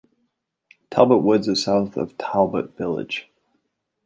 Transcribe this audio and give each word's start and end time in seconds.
Talbot 0.89 1.19
Woods 1.21 1.47
is 1.47 1.61
south 1.61 1.95
of 1.95 2.17
Talbot 2.17 2.75
Village. 2.75 3.29